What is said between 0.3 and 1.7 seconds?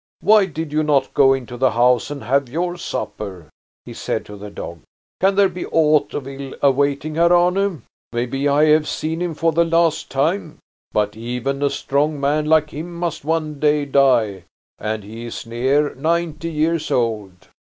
did you not go into the